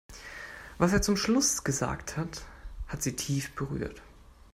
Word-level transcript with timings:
Was 0.79 0.93
er 0.93 1.03
zum 1.03 1.15
Schluss 1.15 1.63
gesagt 1.63 2.17
hat, 2.17 2.41
hat 2.87 3.03
sie 3.03 3.15
tief 3.15 3.53
berührt. 3.53 4.01